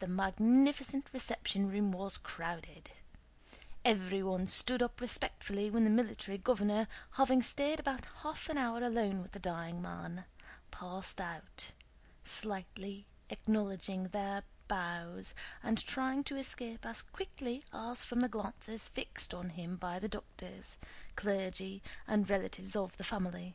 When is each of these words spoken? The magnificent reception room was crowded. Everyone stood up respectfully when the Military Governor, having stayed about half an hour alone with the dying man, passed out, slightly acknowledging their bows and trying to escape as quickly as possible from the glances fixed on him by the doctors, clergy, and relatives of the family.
The 0.00 0.06
magnificent 0.06 1.06
reception 1.10 1.70
room 1.70 1.92
was 1.92 2.18
crowded. 2.18 2.90
Everyone 3.82 4.46
stood 4.46 4.82
up 4.82 5.00
respectfully 5.00 5.70
when 5.70 5.84
the 5.84 5.88
Military 5.88 6.36
Governor, 6.36 6.88
having 7.12 7.40
stayed 7.40 7.80
about 7.80 8.04
half 8.20 8.50
an 8.50 8.58
hour 8.58 8.84
alone 8.84 9.22
with 9.22 9.32
the 9.32 9.38
dying 9.38 9.80
man, 9.80 10.26
passed 10.70 11.22
out, 11.22 11.72
slightly 12.22 13.06
acknowledging 13.30 14.08
their 14.08 14.42
bows 14.68 15.32
and 15.62 15.82
trying 15.82 16.22
to 16.24 16.36
escape 16.36 16.84
as 16.84 17.00
quickly 17.00 17.60
as 17.62 17.68
possible 17.70 17.94
from 18.06 18.20
the 18.20 18.28
glances 18.28 18.88
fixed 18.88 19.32
on 19.32 19.48
him 19.48 19.76
by 19.76 19.98
the 19.98 20.06
doctors, 20.06 20.76
clergy, 21.16 21.82
and 22.06 22.28
relatives 22.28 22.76
of 22.76 22.94
the 22.98 23.04
family. 23.04 23.54